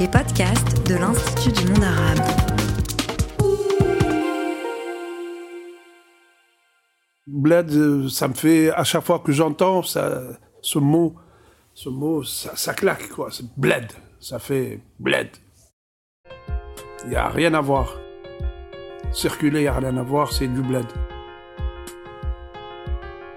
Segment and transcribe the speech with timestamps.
[0.00, 2.20] les podcasts de l'Institut du monde arabe.
[7.26, 10.22] Bled, euh, ça me fait, à chaque fois que j'entends ça,
[10.62, 11.16] ce mot,
[11.74, 13.28] ce mot, ça, ça claque, quoi.
[13.30, 13.92] C'est bled.
[14.20, 15.28] Ça fait bled.
[17.04, 17.94] Il n'y a rien à voir.
[19.12, 20.86] Circuler, il n'y a rien à voir, c'est du bled.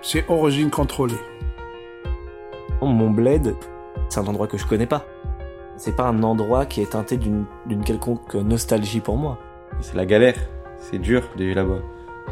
[0.02, 1.20] C'est origine contrôlée.
[2.82, 3.54] Mon bled,
[4.07, 5.05] c'est un endroit que je connais pas.
[5.76, 9.40] C'est pas un endroit qui est teinté d'une d'une quelconque nostalgie pour moi.
[9.81, 10.38] C'est la galère,
[10.77, 11.81] c'est dur de vivre là-bas.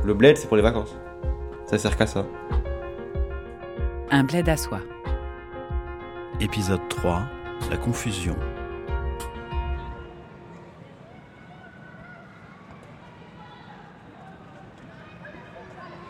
[0.03, 0.95] Le bled, c'est pour les vacances.
[1.65, 2.25] Ça sert qu'à ça.
[4.09, 4.79] Un bled à soi.
[6.39, 7.21] Épisode 3
[7.69, 8.35] La confusion.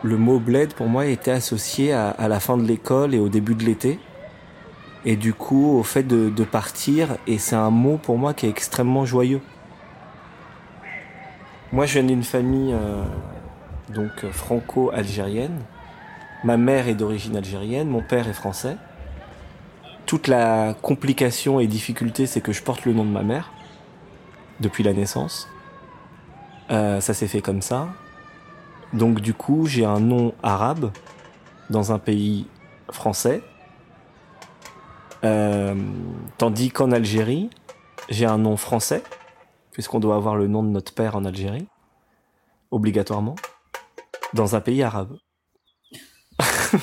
[0.03, 3.30] Le mot bled pour moi était associé à, à la fin de l'école et au
[3.30, 4.00] début de l'été.
[5.05, 8.45] Et du coup au fait de, de partir et c'est un mot pour moi qui
[8.45, 9.41] est extrêmement joyeux.
[11.71, 13.03] Moi je viens d'une famille euh,
[13.89, 15.59] donc franco-algérienne.
[16.43, 18.77] Ma mère est d'origine algérienne, mon père est français.
[20.05, 23.52] Toute la complication et difficulté, c'est que je porte le nom de ma mère
[24.59, 25.47] depuis la naissance.
[26.71, 27.88] Euh, ça s'est fait comme ça.
[28.93, 30.91] Donc du coup, j'ai un nom arabe
[31.69, 32.47] dans un pays
[32.91, 33.41] français.
[35.23, 35.75] Euh,
[36.38, 37.50] tandis qu'en Algérie,
[38.09, 39.03] j'ai un nom français,
[39.72, 41.67] puisqu'on doit avoir le nom de notre père en Algérie,
[42.72, 43.36] obligatoirement,
[44.33, 45.17] dans un pays arabe.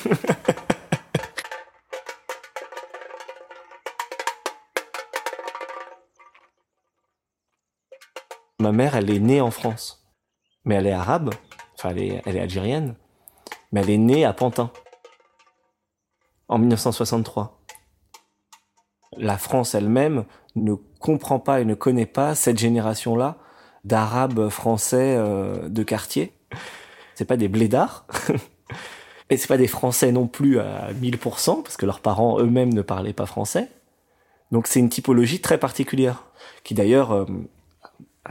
[8.61, 10.05] Ma mère, elle est née en France,
[10.65, 11.33] mais elle est arabe,
[11.75, 12.95] enfin elle est, elle est algérienne,
[13.71, 14.69] mais elle est née à Pantin,
[16.49, 17.58] en 1963.
[19.19, 20.23] La France elle-même
[20.55, 23.37] ne comprend pas et ne connaît pas cette génération-là
[23.85, 26.33] d'arabes français euh, de quartier.
[27.15, 28.05] C'est pas des blédards.
[29.31, 32.81] Et c'est pas des Français non plus à 1000%, parce que leurs parents eux-mêmes ne
[32.81, 33.69] parlaient pas français.
[34.51, 36.23] Donc c'est une typologie très particulière,
[36.63, 37.25] qui d'ailleurs, euh,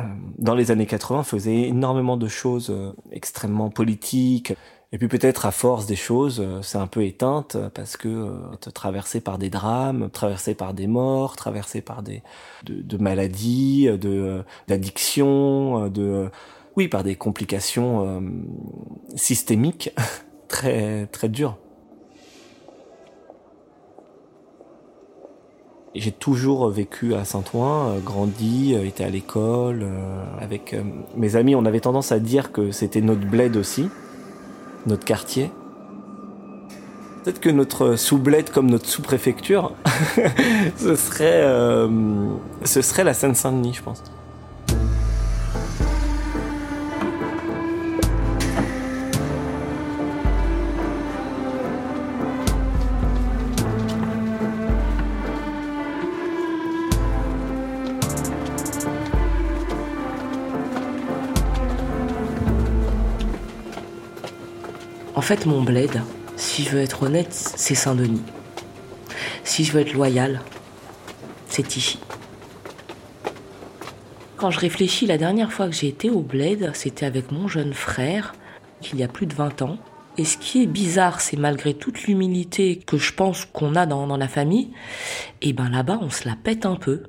[0.01, 0.03] euh,
[0.39, 2.77] dans les années 80, faisait énormément de choses
[3.13, 4.55] extrêmement politiques.
[4.93, 8.71] Et puis peut-être à force des choses, euh, c'est un peu éteinte, parce que euh,
[8.75, 12.23] traversé par des drames, traversé par des morts, traversé par des
[12.65, 16.31] de, de maladies, de d'addictions, de
[16.77, 18.21] oui, par des complications euh,
[19.17, 19.93] systémiques
[20.49, 21.59] très très dur.
[25.95, 29.81] J'ai toujours vécu à Saint-Ouen, euh, grandi, euh, été à l'école.
[29.83, 30.83] euh, avec euh,
[31.17, 33.89] mes amis, on avait tendance à dire que c'était notre bled aussi,
[34.89, 35.51] notre quartier.
[37.23, 39.73] Peut-être que notre sous-bled comme notre sous-préfecture,
[40.77, 42.29] ce euh,
[42.65, 44.03] ce serait la Seine-Saint-Denis, je pense.
[65.19, 66.01] En fait, mon bled,
[66.37, 68.23] si je veux être honnête, c'est Saint-Denis.
[69.43, 70.41] Si je veux être loyal,
[71.49, 71.99] c'est Tichy.
[74.37, 77.75] Quand je réfléchis, la dernière fois que j'ai été au bled, c'était avec mon jeune
[77.75, 78.37] frère,
[78.93, 79.79] il y a plus de 20 ans.
[80.19, 84.07] Et ce qui est bizarre, c'est malgré toute l'humilité que je pense qu'on a dans,
[84.07, 84.71] dans la famille,
[85.43, 87.03] et ben là-bas, on se la pète un peu.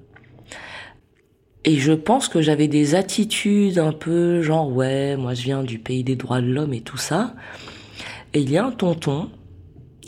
[1.64, 5.78] Et je pense que j'avais des attitudes un peu genre, ouais, moi je viens du
[5.78, 7.36] pays des droits de l'homme et tout ça.
[8.34, 9.30] Et il y a un tonton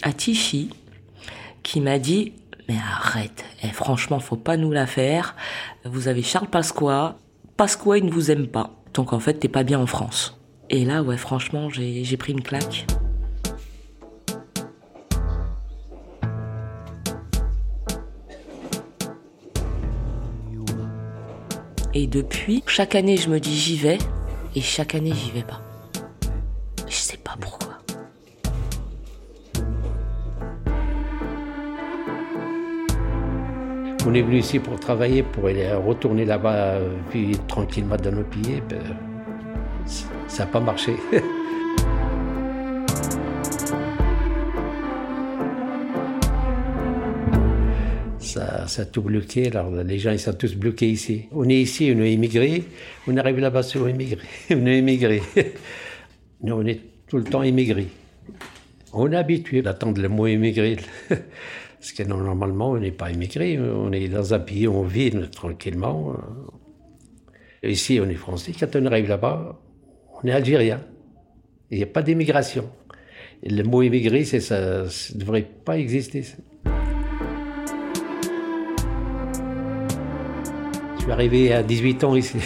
[0.03, 0.69] à Tichy
[1.63, 2.33] qui m'a dit
[2.69, 5.35] mais arrête, eh, franchement faut pas nous la faire.
[5.85, 7.17] Vous avez Charles Pasqua,
[7.57, 10.39] Pasqua il ne vous aime pas, donc en fait t'es pas bien en France.
[10.69, 12.85] Et là ouais franchement j'ai j'ai pris une claque.
[21.93, 23.97] Et depuis, chaque année je me dis j'y vais,
[24.55, 25.61] et chaque année j'y vais pas.
[34.03, 38.23] On est venu ici pour travailler, pour aller retourner là-bas, euh, vivre tranquillement dans nos
[38.23, 38.63] pieds.
[38.67, 38.79] Ben,
[39.85, 40.93] ça n'a pas marché.
[48.19, 51.25] Ça, ça a tout bloqué, alors les gens ils sont tous bloqués ici.
[51.33, 52.63] On est ici, on est immigrés,
[53.05, 54.25] on arrive là-bas, c'est immigrés.
[54.51, 55.21] On est immigrés.
[56.41, 57.89] Nous, on est tout le temps immigrés.
[58.93, 60.77] On est habitué d'attendre le mot immigré.
[61.81, 65.11] Parce que normalement, on n'est pas immigré, on est dans un pays où on vit
[65.31, 66.13] tranquillement.
[67.63, 68.51] Ici, on est français.
[68.57, 69.59] Quand on arrive là-bas,
[70.21, 70.79] on est algérien.
[71.71, 72.69] Il n'y a pas d'immigration.
[73.41, 76.23] Le mot immigré, ça, ne devrait pas exister.
[80.97, 82.37] Je suis arrivé à 18 ans ici.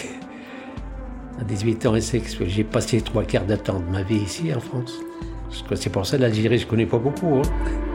[1.38, 4.94] À 18 ans ici, j'ai passé trois quarts temps de ma vie ici en France.
[5.74, 7.34] C'est pour ça l'Algérie, je ne connais pas beaucoup.
[7.34, 7.85] Hein.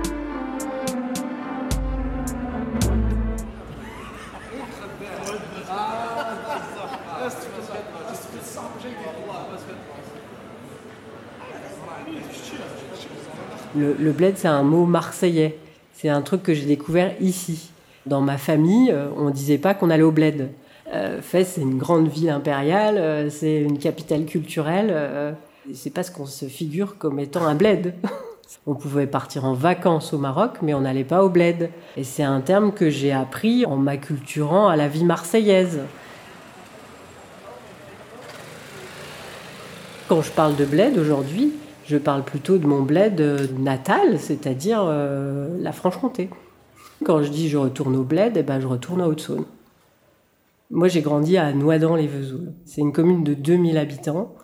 [13.76, 15.58] Le, le bled, c'est un mot marseillais.
[15.94, 17.72] C'est un truc que j'ai découvert ici.
[18.06, 20.50] Dans ma famille, euh, on ne disait pas qu'on allait au bled.
[20.94, 25.36] Euh, Fès, c'est une grande ville impériale, euh, c'est une capitale culturelle.
[25.74, 27.94] C'est pas ce qu'on se figure comme étant un bled.
[28.66, 31.70] on pouvait partir en vacances au Maroc, mais on n'allait pas au bled.
[31.96, 35.82] Et c'est un terme que j'ai appris en m'acculturant à la vie marseillaise.
[40.12, 41.54] Quand je parle de bled aujourd'hui,
[41.86, 46.30] je parle plutôt de mon bled natal, c'est-à-dire euh, la Franche-Comté.
[47.06, 49.46] Quand je dis je retourne au bled, eh ben je retourne à Haute-Saône.
[50.70, 52.52] Moi, j'ai grandi à Noidans-les-Vesoul.
[52.66, 54.36] C'est une commune de 2000 habitants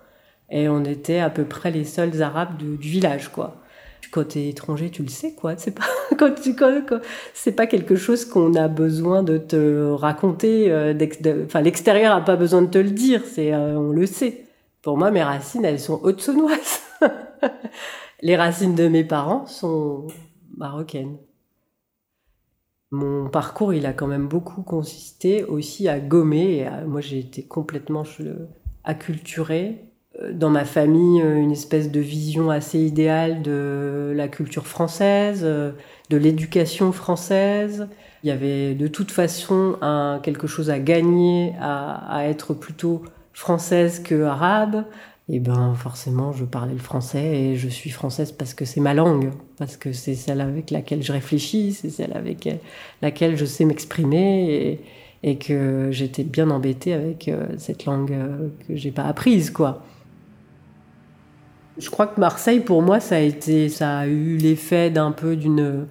[0.50, 3.58] et on était à peu près les seuls arabes du village, quoi.
[4.14, 5.58] Quand t'es étranger, tu le sais, quoi.
[5.58, 5.84] C'est pas
[6.18, 6.56] quand tu
[7.34, 10.72] c'est pas quelque chose qu'on a besoin de te raconter.
[10.72, 10.94] euh,
[11.44, 13.22] Enfin, l'extérieur a pas besoin de te le dire.
[13.26, 14.47] C'est euh, on le sait.
[14.82, 16.82] Pour moi, mes racines, elles sont haute-saônoises.
[18.22, 20.08] Les racines de mes parents sont
[20.56, 21.18] marocaines.
[22.92, 26.58] Mon parcours, il a quand même beaucoup consisté aussi à gommer.
[26.58, 28.04] Et à- moi, j'ai été complètement
[28.84, 29.84] acculturée.
[30.22, 35.42] Euh, Dans ma famille, euh, une espèce de vision assez idéale de la culture française,
[35.44, 35.74] euh,
[36.10, 37.88] de l'éducation française.
[38.24, 39.78] Il y avait de toute façon
[40.24, 43.04] quelque chose à gagner à être plutôt
[43.38, 44.84] française que arabe.
[45.30, 48.94] Et ben forcément, je parlais le français et je suis française parce que c'est ma
[48.94, 52.50] langue, parce que c'est celle avec laquelle je réfléchis, c'est celle avec
[53.02, 54.80] laquelle je sais m'exprimer
[55.22, 59.52] et, et que j'étais bien embêtée avec euh, cette langue euh, que j'ai pas apprise,
[59.52, 59.84] quoi.
[61.78, 65.36] Je crois que Marseille, pour moi, ça a été, ça a eu l'effet d'un peu
[65.36, 65.86] d'une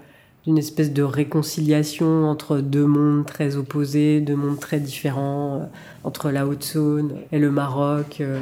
[0.46, 5.64] d'une espèce de réconciliation entre deux mondes très opposés, deux mondes très différents, euh,
[6.04, 8.20] entre la Haute-Saône et le Maroc.
[8.20, 8.38] euh.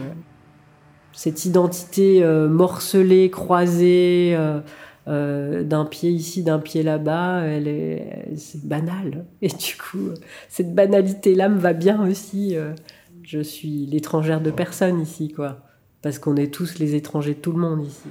[1.12, 4.36] Cette identité euh, morcelée, croisée,
[5.06, 9.24] d'un pied ici, d'un pied là-bas, elle est, c'est banal.
[9.42, 10.10] Et du coup,
[10.48, 12.56] cette banalité-là me va bien aussi.
[13.22, 15.58] Je suis l'étrangère de personne ici, quoi.
[16.02, 18.08] Parce qu'on est tous les étrangers de tout le monde ici.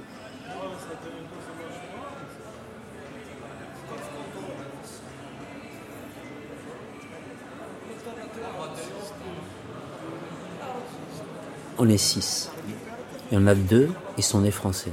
[11.76, 12.50] On est six.
[13.30, 14.92] Il y en a deux, ils sont nés français.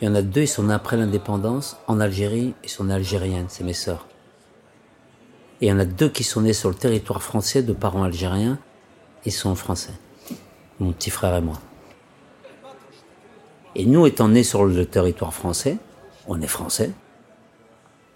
[0.00, 2.94] Il y en a deux, ils sont nés après l'indépendance en Algérie, ils sont nés
[2.94, 4.06] algériennes, c'est mes sœurs.
[5.60, 8.02] Et il y en a deux qui sont nés sur le territoire français de parents
[8.02, 8.58] algériens,
[9.26, 9.92] ils sont français.
[10.78, 11.60] Mon petit frère et moi.
[13.74, 15.76] Et nous, étant nés sur le territoire français,
[16.26, 16.92] on est français.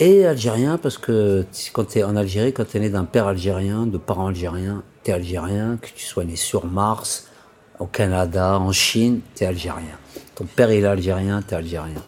[0.01, 1.45] Et algérien, parce que
[1.75, 4.83] quand tu es en Algérie, quand tu es né d'un père algérien, de parents algériens,
[5.05, 7.29] tu es algérien, que tu sois né sur Mars,
[7.78, 9.97] au Canada, en Chine, tu es algérien.
[10.35, 12.02] Ton père il est algérien, tu es algérien.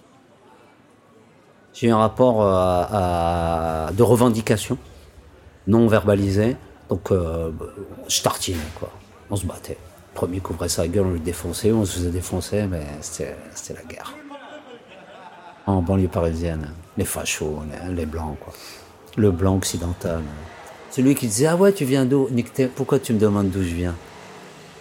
[1.74, 4.78] J'ai un rapport euh, à- de revendication,
[5.66, 6.56] non verbalisé,
[6.88, 7.50] donc euh,
[8.08, 8.90] je tartinais, quoi.
[9.30, 9.76] On se battait.
[10.12, 13.82] Le premier qui sa gueule, on le défonçait, on se faisait défoncer, mais c'était la
[13.82, 14.14] guerre.
[15.66, 18.54] En banlieue parisienne, les fachos, les, blancs, quoi.
[19.16, 20.22] Le blanc occidental.
[20.90, 23.74] Celui qui disait Ah ouais, tu viens d'où t'es- Pourquoi tu me demandes d'où je
[23.74, 23.94] viens?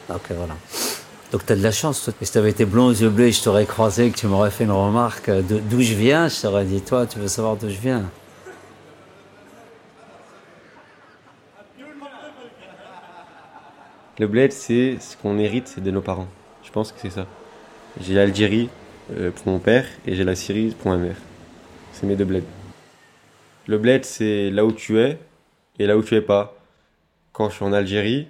[0.09, 0.55] Ok, voilà.
[1.31, 2.09] Donc t'as de la chance.
[2.21, 4.63] Et si t'avais été blond aux yeux bleus je t'aurais croisé, que tu m'aurais fait
[4.65, 7.79] une remarque euh, d'où je viens, je t'aurais dit Toi, tu veux savoir d'où je
[7.79, 8.03] viens
[14.17, 16.29] Le bled, c'est ce qu'on hérite de nos parents.
[16.63, 17.27] Je pense que c'est ça.
[17.99, 18.69] J'ai l'Algérie
[19.11, 21.17] euh, pour mon père et j'ai la Syrie pour ma mère.
[21.91, 22.45] C'est mes deux bleds.
[23.67, 25.19] Le bled, c'est là où tu es
[25.79, 26.55] et là où tu es pas.
[27.33, 28.27] Quand je suis en Algérie,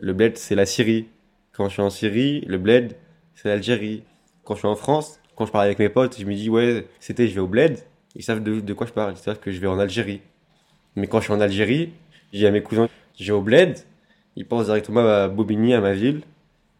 [0.00, 1.06] le bled, c'est la Syrie.
[1.52, 2.96] Quand je suis en Syrie, le bled,
[3.34, 4.02] c'est l'Algérie.
[4.44, 6.86] Quand je suis en France, quand je parle avec mes potes, je me dis, ouais,
[7.00, 7.78] c'était, je vais au bled.
[8.16, 9.12] Ils savent de, quoi je parle.
[9.12, 10.22] Ils savent que je vais en Algérie.
[10.96, 11.92] Mais quand je suis en Algérie,
[12.32, 12.88] dis à mes cousins,
[13.18, 13.78] je vais au bled.
[14.36, 16.22] Ils pensent directement à Bobigny, à ma ville,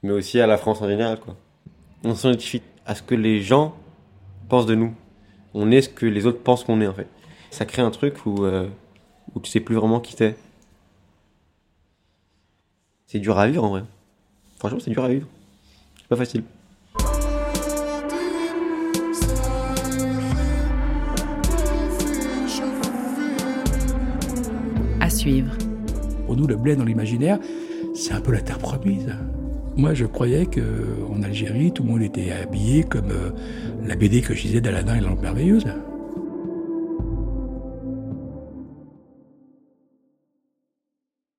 [0.02, 1.36] mais aussi à la France en général, quoi.
[2.04, 3.76] On s'identifie à ce que les gens
[4.48, 4.94] pensent de nous.
[5.52, 7.08] On est ce que les autres pensent qu'on est, en fait.
[7.50, 8.68] Ça crée un truc où, euh,
[9.34, 10.36] où tu sais plus vraiment qui t'es.
[13.12, 13.82] C'est dur à vivre en vrai.
[14.60, 15.26] Franchement, c'est dur à vivre.
[15.98, 16.44] C'est pas facile.
[25.00, 25.50] À suivre.
[26.24, 27.40] Pour nous, le bled dans l'imaginaire,
[27.96, 29.12] c'est un peu la terre promise.
[29.74, 33.30] Moi, je croyais qu'en Algérie, tout le monde était habillé comme euh,
[33.84, 35.66] la BD que je disais d'Aladin et la lampe merveilleuse.